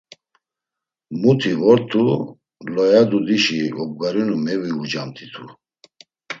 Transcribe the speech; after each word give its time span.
Muti 1.21 1.51
vortu 1.59 2.01
Loyadudişi 2.73 3.59
obgarinu 3.81 4.35
mevuucamt̆itu. 4.45 5.45